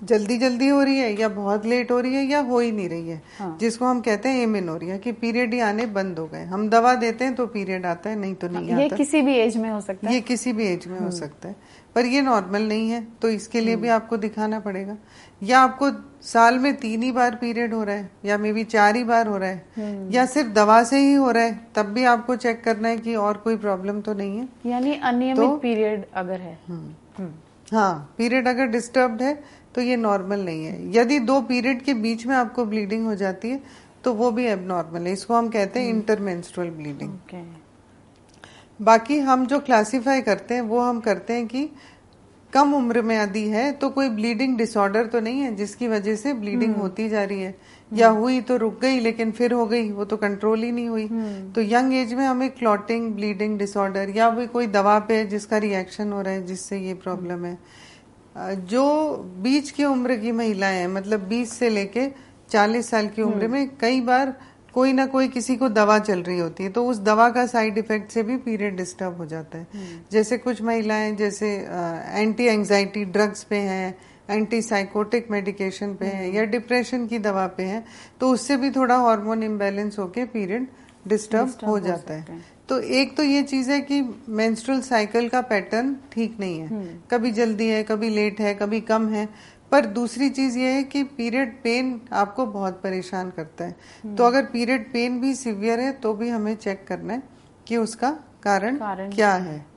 [0.00, 2.88] जल्दी जल्दी हो रही है या बहुत लेट हो रही है या हो ही नहीं
[2.88, 6.44] रही है हाँ। जिसको हम कहते हैं एमिनोरिया कि पीरियड ही आने बंद हो गए।
[6.44, 9.34] हम दवा देते हैं तो पीरियड आता है नहीं तो नहीं ये आता। किसी भी
[9.34, 11.56] एज में हो सकता है। ये किसी भी एज में हो हम्म। सकता है।
[11.94, 14.96] पर ये नॉर्मल नहीं है तो इसके लिए भी हम्म। आपको दिखाना पड़ेगा।
[15.42, 15.90] या आपको
[16.22, 19.26] साल में तीन ही बार पीरियड हो रहा है या मे बी चार ही बार
[19.26, 22.36] हो रहा है हम्म। या सिर्फ़ दवा से ही हो रहा है तब भी आपको
[22.36, 26.40] चेक करना है कि और कोई प्रॉब्लम तो नहीं है। यानी अनियमित तो, पीरियड अगर
[26.40, 26.58] है।
[27.72, 29.34] हाँ पीरियड अगर डिस्टर्ब्ड है
[29.74, 33.50] तो ये नॉर्मल नहीं है। यदि दो पीरियड के बीच में आपको ब्लीडिंग हो जाती
[33.50, 33.60] है
[34.04, 37.12] तो वो भी एबनॉर्मल है। इसको हम कहते हैं इंटरमेंस्ट्रुअल ब्लीडिंग
[38.80, 41.68] बाकी हम जो क्लासिफाई करते हैं वो हम करते हैं कि
[42.52, 46.32] कम उम्र में आदि है तो कोई ब्लीडिंग डिसऑर्डर तो नहीं है जिसकी वजह से
[46.34, 47.54] ब्लीडिंग होती जा रही है।
[47.92, 51.06] या हुई तो रुक गई लेकिन फिर हो गई वो तो कंट्रोल ही नहीं हुई।
[51.54, 56.12] तो यंग एज में हमें क्लॉटिंग ब्लीडिंग डिसऑर्डर या भी कोई दवा पे जिसका रिएक्शन
[56.12, 57.58] हो रहा है जिससे ये प्रॉब्लम है।
[58.66, 58.84] जो
[59.42, 62.06] बीच की उम्र की महिलाएँ हैं मतलब 20 से लेके
[62.50, 64.34] 40 साल की उम्र में कई बार
[64.74, 67.78] कोई ना कोई किसी को दवा चल रही होती है तो उस दवा का साइड
[67.78, 69.66] इफ़ेक्ट से भी पीरियड डिस्टर्ब हो जाता है।
[70.12, 71.50] जैसे कुछ महिलाएँ जैसे
[72.12, 73.94] एंटी एंजाइटी ड्रग्स पे हैं
[74.32, 77.84] एंटी साइकोटिक मेडिकेशन पे है या डिप्रेशन की दवा पे है
[78.20, 80.66] तो उससे भी थोड़ा हार्मोन इम्बेलेंस होके पीरियड
[81.08, 85.94] डिस्टर्ब हो जाता है तो एक तो ये चीज़ है कि मेंस्ट्रुअल साइकिल का पैटर्न
[86.12, 89.28] ठीक नहीं है हम्म। कभी जल्दी है कभी लेट है कभी कम है
[89.72, 94.24] पर दूसरी चीज़ ये है कि पीरियड पेन आपको बहुत परेशान करता है हम्म। तो
[94.24, 97.22] अगर पीरियड पेन भी सिवियर है तो भी हमें चेक करना है
[97.66, 98.10] कि उसका
[98.42, 99.71] कारण, कारण क्या है हम्म।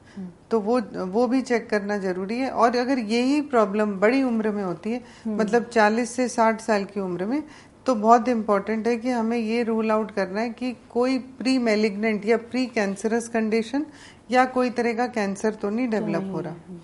[0.52, 4.64] तो वो वो भी चेक करना ज़रूरी है और अगर यही प्रॉब्लम बड़ी उम्र में
[4.64, 7.42] होती है मतलब 40 से 60 साल की उम्र में
[7.86, 12.26] तो बहुत इम्पोर्टेंट है कि हमें ये रूल आउट करना है कि कोई प्री मेलिग्नेंट
[12.26, 13.86] या प्री कैंसरस कंडीशन
[14.32, 16.80] या कोई तरह का कैंसर तो नहीं डेवलप हो रहा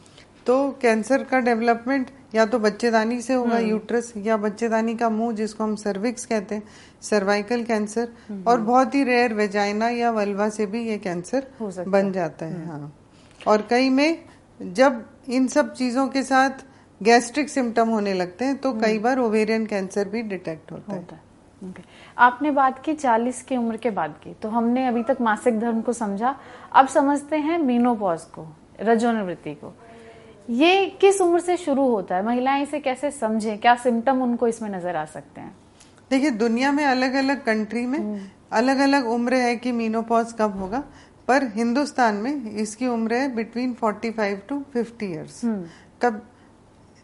[0.45, 5.33] तो कैंसर का डेवलपमेंट या तो बच्चेदानी से होगा यूट्रस हम्म। या बच्चेदानी का मुँह
[5.35, 6.63] जिसको हम सर्विक्स कहते हैं
[7.01, 11.47] सर्वाइकल कैंसर हम्म। और बहुत ही रेयर वेजाइना या वल्वा से भी ये कैंसर
[11.87, 12.93] बन जाता है हम्म। हाँ
[13.47, 14.23] और कई में
[14.59, 16.65] जब इन सब चीज़ों के साथ
[17.01, 21.21] गैस्ट्रिक सिम्टम होने लगते हैं तो कई बार ओवेरियन कैंसर भी डिटेक्ट होता, होता है।
[21.61, 21.83] Okay.
[22.17, 25.81] आपने बात की 40 की उम्र के बाद की तो हमने अभी तक मासिक धर्म
[25.81, 26.35] को समझा।
[26.71, 28.47] अब समझते हैं मीनोपॉज को
[28.81, 29.73] रजोनिवृत्ति को।
[30.49, 32.25] ये किस उम्र से शुरू होता है?
[32.25, 33.57] महिलाएँ इसे कैसे समझें?
[33.57, 35.55] क्या सिम्टम उनको इसमें नज़र आ सकते हैं?
[36.09, 38.19] देखिए दुनिया में अलग अलग कंट्री में हम्म।
[38.51, 40.83] अलग अलग उम्र है कि मीनोपॉज कब होगा।
[41.27, 45.41] पर हिंदुस्तान में इसकी उम्र है बिटवीन 45 टू 50 इयर्स
[46.01, 46.21] कब?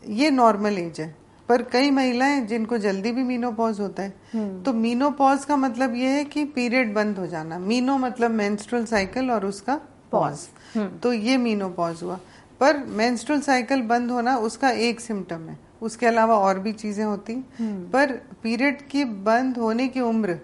[0.04, 1.16] ये नॉर्मल एज है।
[1.50, 6.08] पर कई महिलाएँ जिनको जल्दी भी मीनोपॉज होता है हम्म। तो मीनोपॉज का मतलब ये
[6.08, 9.80] है कि पीरियड बंद हो जाना। मीनो मतलब मेंस्ट्रुअल साइकिल और उसका
[10.12, 12.20] पॉज हम्म। तो ये मीनोपॉज हुआ।
[12.60, 17.34] पर मेंस्ट्रुअल साइकिल बंद होना उसका एक सिम्टम है। उसके अलावा और भी चीज़ें होती।
[17.34, 18.12] हम्म। पर
[18.44, 20.40] पीरियड की बंद होने की उम्र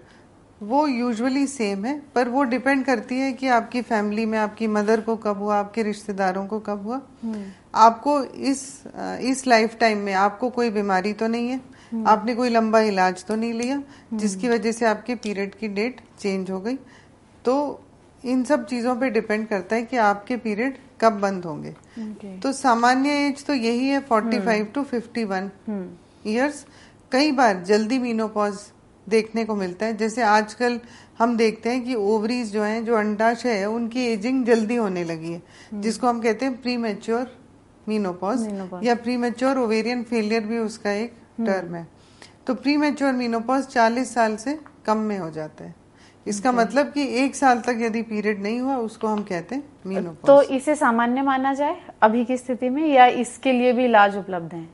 [0.64, 5.00] वो यूजुअली सेम है पर वो डिपेंड करती है कि आपकी फैमिली में आपकी मदर
[5.00, 8.62] को कब हुआ आपके रिश्तेदारों को कब हुआ। हम्म। आपको इस
[9.22, 11.60] इस लाइफ टाइम में आपको कोई बीमारी तो नहीं है।
[11.92, 13.82] हम्म। आपने कोई लंबा इलाज तो नहीं लिया
[14.14, 16.76] जिसकी वजह से आपके पीरियड की डेट चेंज हो गई।
[17.44, 17.80] तो
[18.24, 22.40] इन सब चीज़ों पे डिपेंड करता है कि आपके पीरियड कब बंद होंगे। Okay.
[22.42, 25.50] तो सामान्य एज तो यही है forty five to fifty one
[26.26, 26.64] years
[27.12, 28.58] कई बार जल्दी मीनोपॉज
[29.08, 30.80] देखने को मिलता है। जैसे आजकल
[31.18, 35.32] हम देखते हैं कि ओवरीज जो हैं जो अंडाशय है उनकी एजिंग जल्दी होने लगी
[35.32, 35.82] है। hmm.
[35.82, 37.30] जिसको हम कहते हैं प्री मेच्योर
[37.88, 38.48] मीनोपॉज
[38.84, 41.76] या प्री मेच्योर ओवेरियन फेलियर भी उसका एक टर्म hmm.
[41.76, 41.86] है।
[42.46, 45.74] तो प्री मेच्योर मीनोपॉज 40 साल से कम में हो जाता है।
[46.26, 50.26] इसका मतलब कि एक साल तक यदि पीरियड नहीं हुआ उसको हम कहते हैं मीनोपॉज
[50.26, 54.54] तो इसे सामान्य माना जाए अभी की स्थिति में या इसके लिए भी इलाज उपलब्ध
[54.54, 54.68] है?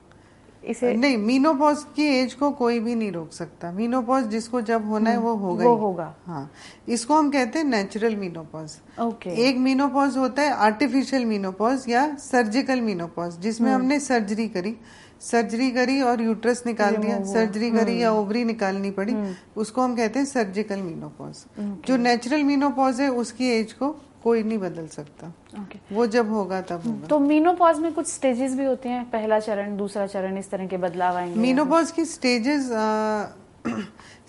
[0.62, 5.10] इसे नहीं मीनोपॉज की एज को कोई भी नहीं रोक सकता। मीनोपॉज जिसको जब होना
[5.10, 6.50] है हम्म, वो होगा वो होगा। हाँ
[6.88, 12.80] इसको हम कहते हैं नेचुरल मीनोपॉज ओके एक मीनोपॉज होता है आर्टिफिशियल मीनोपॉज या सर्जिकल
[12.80, 14.76] मीनोपॉज जिसमें हम्म। हमने सर्जरी करी।
[15.22, 19.14] सर्जरी करी और यूट्रस निकाल दिया। सर्जरी करी या ओवरी हम्म। निकालनी पड़ी
[19.56, 21.44] उसको हम कहते हैं सर्जिकल मीनोपॉज
[21.86, 25.78] जो नेचुरल मीनोपॉज है उसकी एज को कोई नहीं बदल सकता okay.
[25.92, 29.76] वो जब होगा तब होगा तो मीनोपॉज में कुछ स्टेजेस भी होते हैं पहला चरण
[29.76, 32.70] दूसरा चरण इस तरह के बदलाव आएँगे मीनोपॉज की स्टेजेस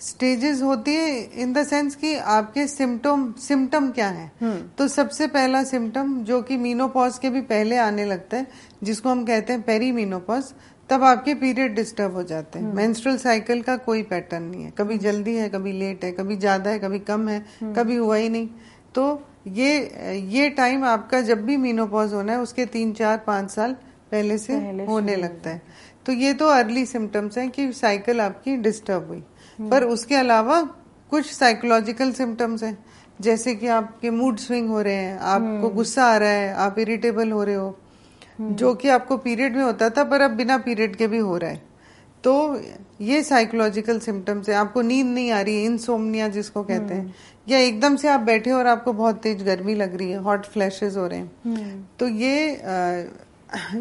[0.00, 5.26] स्टेजेस होती है इन द सेंस कि आपके सिम्टम सिम्टम क्या है हम्म। तो सबसे
[5.28, 8.46] पहला सिम्टम जो कि मीनोपॉज के भी पहले आने लगता है
[8.82, 10.52] जिसको हम कहते हैं पेरी मीनोपॉज
[10.90, 14.72] तब आपके पीरियड डिस्टर्ब हो जाते हैं मेंस्ट्रुअल हम्म। साइकिल का कोई पैटर्न नहीं है
[14.78, 18.16] कभी जल्दी है कभी लेट है कभी ज़्यादा है कभी कम है हम्म। कभी हुआ
[18.16, 18.48] ही नहीं
[18.94, 19.04] तो
[19.48, 23.72] ये ये टाइम आपका जब भी मीनोपॉज होना है उसके तीन चार पाँच साल
[24.10, 25.62] पहले से पहले होने लगता है
[26.06, 29.22] तो ये तो अर्ली सिम्टम्स हैं कि साइकिल आपकी डिस्टर्ब हुई
[29.58, 30.60] हम्म। पर उसके अलावा
[31.12, 32.76] कुछ साइकोलॉजिकल सिम्टम्स हैं
[33.20, 36.78] जैसे कि आपके मूड स्विंग हो रहे हैं आपको हम्म। गुस्सा आ रहा है आप
[36.78, 37.68] इरिटेबल हो रहे हो
[38.38, 41.36] हम्म। जो कि आपको पीरियड में होता था पर अब बिना पीरियड के भी हो
[41.36, 41.62] रहा है
[42.24, 42.60] तो
[43.00, 47.14] ये साइकोलॉजिकल सिम्टम्स है। आपको नींद नहीं आ रही है इंसोमनिया जिसको कहते हैं।
[47.48, 50.96] या एकदम से आप बैठे और आपको बहुत तेज गर्मी लग रही है हॉट फ्लैशेस
[50.96, 53.02] हो रहे हैं। हम्म। तो ये आ,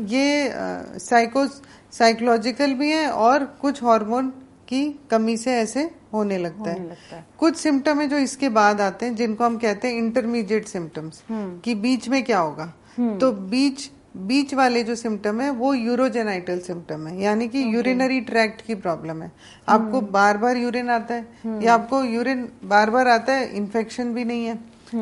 [0.08, 0.52] ये
[1.00, 1.46] साइको
[1.92, 4.30] साइकोलॉजिकल भी है और कुछ हार्मोन
[4.68, 8.50] की कमी से ऐसे होने लगता, होने है।, लगता है। कुछ सिम्टम है जो इसके
[8.50, 12.74] बाद आते हैं जिनको हम कहते हैं इंटरमीडिएट सिम्टम्स कि बीच में क्या होगा?
[12.98, 18.20] हम्म। तो बीच बीच वाले जो सिम्टम है वो यूरोजेनाइटल सिम्टम है। यानी कि यूरिनरी
[18.22, 19.32] ट्रैक्ट की प्रॉब्लम है।
[19.68, 24.26] आपको बार बार यूरिन आता है या आपको यूरिन बार बार आता है इन्फेक्शन भी
[24.26, 24.60] नहीं है।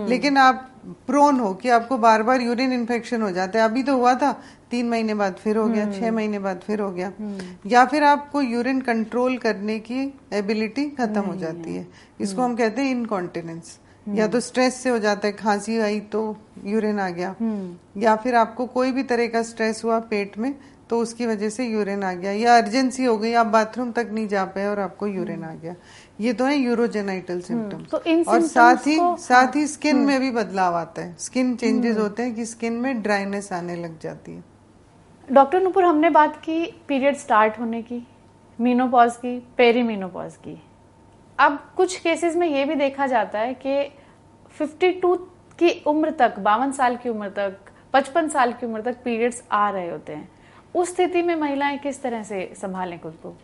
[0.07, 0.65] लेकिन आप
[1.07, 4.31] प्रोन हो कि आपको बार बार यूरिन इन्फेक्शन हो जाता है। अभी तो हुआ था
[4.71, 7.11] तीन महीने बाद फिर हो गया छह महीने बाद फिर हो गया।
[7.67, 10.01] या फिर आपको यूरिन कंट्रोल करने की
[10.33, 11.87] एबिलिटी खत्म हो जाती है।
[12.21, 13.77] इसको हम कहते हैं इनकॉन्टिनेंस
[14.09, 16.21] या तो स्ट्रेस से हो जाता है खांसी आई तो
[16.65, 17.35] यूरिन आ गया।
[17.97, 20.53] या फिर आपको कोई भी तरह का स्ट्रेस हुआ पेट में
[20.89, 24.27] तो उसकी वजह से यूरिन आ गया। या अर्जेंसी हो गई आप बाथरूम तक नहीं
[24.27, 25.75] जा पाए और आपको यूरिन आ गया।
[26.19, 30.75] ये तो है यूरोजेनाइटल सिम्टम। तो और साथ ही साथ ही स्किन में भी बदलाव
[30.75, 34.43] आता है। स्किन चेंजेस होते हैं कि स्किन में ड्राइनेस आने लग जाती है।
[35.29, 38.05] डॉक्टर नुपुर हमने बात की पीरियड स्टार्ट होने की
[38.59, 40.61] मीनोपॉज की पेरीमीनोपॉज की।
[41.39, 43.91] अब कुछ केसेस में ये भी देखा जाता है कि
[44.55, 45.15] 52
[45.59, 49.69] की उम्र तक बावन साल की उम्र तक पचपन साल की उम्र तक पीरियड्स आ
[49.69, 50.29] रहे होते हैं।
[50.75, 53.35] उस स्थिति में महिलाएँ किस तरह से संभालें खुद को?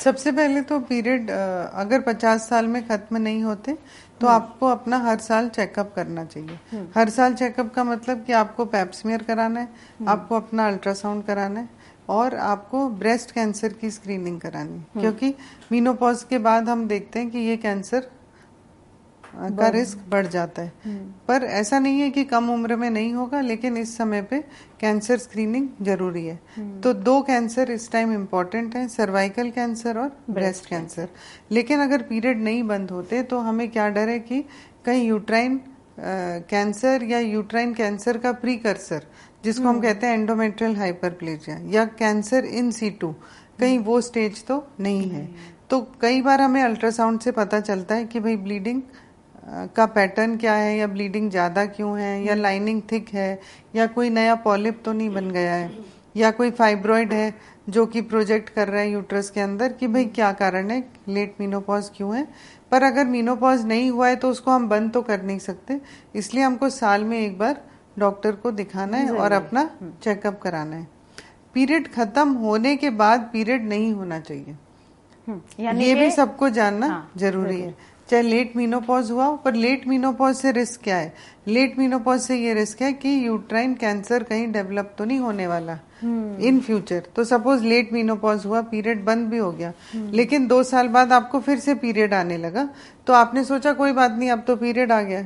[0.00, 3.76] सबसे पहले तो पीरियड अगर 50 साल में खत्म नहीं होते
[4.20, 8.64] तो आपको अपना हर साल चेकअप करना चाहिए। हर साल चेकअप का मतलब कि आपको
[8.66, 9.68] पैप्समियर कराना है
[10.08, 11.77] आपको अपना अल्ट्रासाउंड कराना है
[12.08, 15.34] और आपको ब्रेस्ट कैंसर की स्क्रीनिंग करानी। क्योंकि
[15.72, 18.10] मीनोपॉज के बाद हम देखते हैं कि ये कैंसर
[19.34, 20.72] का रिस्क बढ़ जाता है।
[21.28, 24.38] पर ऐसा नहीं है कि कम उम्र में नहीं होगा लेकिन इस समय पे
[24.80, 26.38] कैंसर स्क्रीनिंग ज़रूरी है।
[26.82, 31.08] तो दो कैंसर इस टाइम इम्पोर्टेंट है सर्वाइकल कैंसर और ब्रेस्ट कैंसर
[31.50, 34.44] लेकिन अगर पीरियड नहीं बंद होते तो हमें क्या डर है कि
[34.84, 35.60] कहीं यूट्राइन
[36.00, 39.06] कैंसर या यूट्राइन कैंसर का प्रीकर्सर
[39.44, 43.14] जिसको हम कहते हैं एंडोमेट्रियल हाइपरप्लेजिया या कैंसर इन सीटू
[43.60, 45.28] कहीं वो स्टेज तो नहीं है।
[45.70, 48.82] तो कई बार हमें अल्ट्रासाउंड से पता चलता है कि भाई ब्लीडिंग
[49.76, 53.40] का पैटर्न क्या है या ब्लीडिंग ज़्यादा क्यों है या लाइनिंग थिक है
[53.76, 55.70] या कोई नया पॉलिप तो नहीं बन गया है
[56.16, 57.32] या कोई फाइब्रॉइड है
[57.68, 61.34] जो कि प्रोजेक्ट कर रहा है यूट्रस के अंदर कि भाई क्या कारण है लेट
[61.40, 62.26] मीनोपॉज क्यों है?
[62.72, 65.80] पर अगर मीनोपॉज नहीं हुआ है तो उसको हम बंद तो कर नहीं सकते।
[66.14, 67.60] इसलिए हमको साल में एक बार
[67.98, 69.70] डॉक्टर को दिखाना है और अपना
[70.02, 70.88] चेकअप कराना है।
[71.54, 74.56] पीरियड खत्म होने के बाद पीरियड नहीं होना चाहिए।
[75.28, 77.74] हम्म, ये भी सबको जानना हाँ, ज़रूरी। है।
[78.10, 81.12] चाहे लेट मीनोपॉज हुआ हो, पर लेट मीनोपॉज से रिस्क क्या है?
[81.48, 85.78] लेट मीनोपॉज से ये रिस्क है कि यूट्राइन कैंसर कहीं डेवलप तो नहीं होने वाला
[86.02, 90.88] इन फ्यूचर तो सपोज़ लेट मीनोपॉज हुआ पीरियड बंद भी हो गया। लेकिन दो साल
[90.88, 92.68] बाद आपको फिर से पीरियड आने लगा।
[93.06, 95.20] तो आपने सोचा कोई बात नहीं अब तो पीरियड आ गया।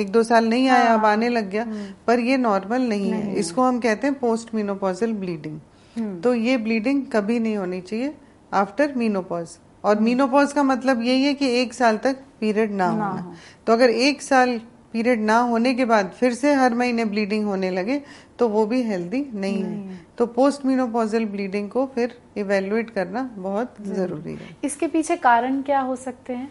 [0.00, 1.66] एक दो साल नहीं आया अब आने लग गया।
[2.06, 7.02] पर ये नॉर्मल नहीं है। इसको हम कहते हैं पोस्ट मीनोपॉजल ब्लीडिंग तो ये ब्लीडिंग
[7.12, 8.14] कभी नहीं होनी चाहिए
[8.52, 9.56] आफ्टर मीनोपॉज
[9.86, 13.34] और मीनोपॉज का मतलब यही है कि एक साल तक पीरियड ना ना होना।
[13.66, 14.58] तो अगर एक साल
[14.92, 18.00] पीरियड ना होने के बाद फिर से हर महीने ब्लीडिंग होने लगे
[18.38, 23.74] तो वो भी हेल्दी नहीं है। तो पोस्ट मीनोपॉजल ब्लीडिंग को फिर इवेलुएट करना बहुत
[23.86, 26.50] ज़रूरी। है। इसके पीछे कारण क्या हो सकते हैं?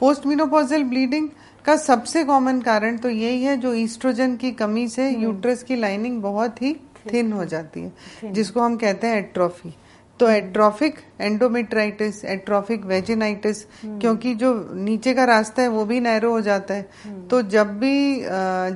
[0.00, 1.28] पोस्ट मीनोपॉजल ब्लीडिंग
[1.64, 6.20] का सबसे कॉमन कारण तो यही है जो ईस्ट्रोजन की कमी से यूट्रस की लाइनिंग
[6.22, 6.76] बहुत ही
[7.12, 9.74] थिन हो। जाती है जिसको हम कहते हैं एट्रोफी
[10.20, 16.40] तो एट्रोफिक एंडोमेट्राइटिस एट्रोफिक वेजिनाइटिस क्योंकि जो नीचे का रास्ता है वो भी नैरो हो
[16.40, 18.20] जाता है। तो जब भी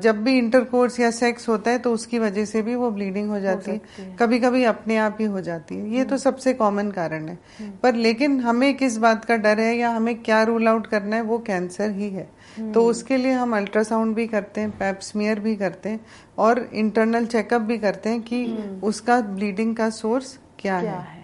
[0.00, 3.40] जब भी इंटरकोर्स या सेक्स होता है तो उसकी वजह से भी वो ब्लीडिंग हो
[3.40, 7.28] जाती है। कभी कभी अपने आप ही हो जाती है। ये तो सबसे कॉमन कारण
[7.28, 7.38] है।
[7.82, 11.22] पर लेकिन हमें किस बात का डर है या हमें क्या रूल आउट करना है
[11.22, 12.28] वो कैंसर ही है।
[12.72, 16.00] तो उसके लिए हम अल्ट्रासाउंड भी करते हैं पैप्समियर भी करते हैं
[16.38, 18.44] और इंटरनल चेकअप भी करते हैं कि
[18.82, 21.19] उसका ब्लीडिंग का सोर्स क्या, क्या है। है।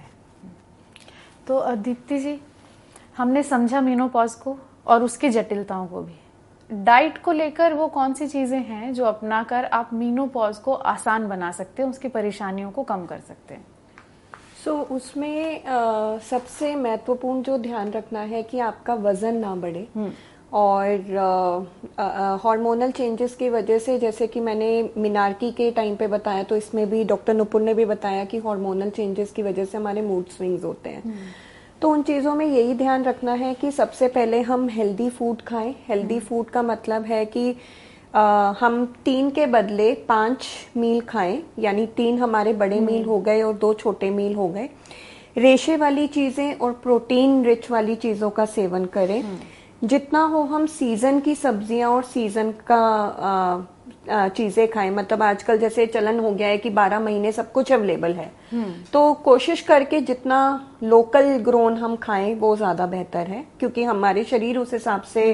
[1.47, 2.41] तो दीप्ति जी
[3.17, 4.57] हमने समझा मीनोपॉज को
[4.87, 9.65] और उसकी जटिलताओं को भी। डाइट को लेकर वो कौन सी चीज़ें हैं जो अपनाकर
[9.65, 13.67] आप मीनोपॉज को आसान बना सकते हैं उसकी परेशानियों को कम कर सकते हैं?
[14.65, 19.89] सो so, उसमें आ, सबसे महत्वपूर्ण जो ध्यान रखना है कि आपका वज़न ना बढ़े।
[20.53, 26.57] और हार्मोनल चेंजेस की वजह से जैसे कि मैंने मिनारकी के टाइम पे बताया तो
[26.57, 30.29] इसमें भी डॉक्टर नुपुर ने भी बताया कि हार्मोनल चेंजेस की वजह से हमारे मूड
[30.29, 31.35] स्विंग्स होते हैं।
[31.83, 35.75] तो उन चीज़ों में यही ध्यान रखना है कि सबसे पहले हम हेल्दी फ़ूड खाएँ।
[35.89, 37.51] हेल्दी फ़ूड का मतलब है कि
[38.15, 38.19] अ,
[38.61, 43.55] हम तीन के बदले पाँच मील खाएँ यानी तीन हमारे बड़े मील हो गए और
[43.55, 44.69] दो छोटे मील हो गए।
[45.37, 49.23] रेशे वाली चीज़ें और प्रोटीन रिच वाली चीज़ों का सेवन करें।
[49.83, 53.67] जितना हो हम सीज़न की सब्ज़ियाँ और सीज़न का
[54.09, 58.12] चीज़ें खाएँ। मतलब आजकल जैसे चलन हो गया है कि 12 महीने सब कुछ अवेलेबल
[58.12, 58.31] है।
[58.93, 60.39] तो कोशिश करके जितना
[60.83, 65.33] लोकल ग्रोन हम खाएँ वो ज़्यादा बेहतर है क्योंकि हमारे शरीर उस हिसाब से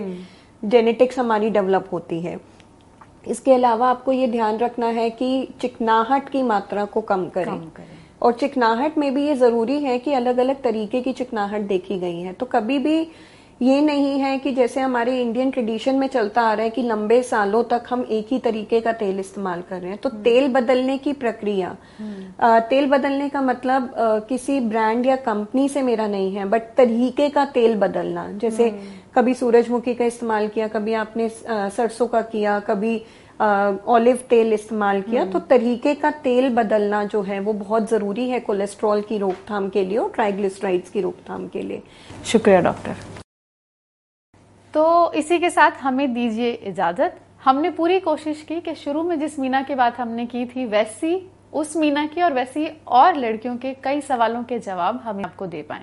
[0.62, 2.38] जेनेटिक्स हमारी डेवलप होती है।
[3.26, 7.68] इसके अलावा आपको ये ध्यान रखना है कि चिकनाहट की मात्रा को कम करें, कम
[7.76, 11.98] करें। और चिकनाहट में भी ये ज़रूरी है कि अलग अलग तरीके की चिकनाहट देखी
[11.98, 13.07] गई है। तो कभी भी
[13.62, 17.22] ये नहीं है कि जैसे हमारे इंडियन ट्रेडिशन में चलता आ रहा है कि लंबे
[17.22, 20.48] सालों तक हम एक ही तरीके का तेल इस्तेमाल कर रहे हैं तो हम्म। तेल
[20.53, 21.77] बदलने की प्रक्रिया
[22.40, 26.75] आ, तेल बदलने का मतलब आ, किसी ब्रांड या कंपनी से मेरा नहीं है बट
[26.77, 32.20] तरीके का तेल बदलना जैसे हम्म। कभी सूरजमुखी का इस्तेमाल किया कभी आपने सरसों का
[32.29, 32.96] किया कभी
[33.40, 38.29] ऑलिव तेल इस्तेमाल किया हम्म। तो तरीके का तेल बदलना जो है वो बहुत ज़रूरी
[38.29, 41.83] है कोलेस्ट्रॉल की रोकथाम के लिए और ट्राइग्लिसराइड्स की रोकथाम के लिए
[42.25, 43.12] शुक्रिया डॉक्टर
[44.74, 49.38] तो इसी के साथ हमें दीजिए इजाज़त। हमने पूरी कोशिश की कि शुरू में जिस
[49.38, 53.72] मीना की बात हमने की थी, वैसी उस मीना की और वैसी और लड़कियों के
[53.74, 55.82] कई सवालों के जवाब हम आपको दे पाए।